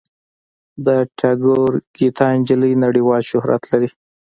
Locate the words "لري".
3.71-3.89